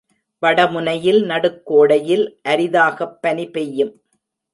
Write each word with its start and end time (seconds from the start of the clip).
வட 0.43 0.59
முனையில் 0.67 1.19
நடுக்கோடையில் 1.23 2.23
அரிதாகப் 2.41 3.21
பனி 3.21 3.45
பெய்யும். 3.49 3.93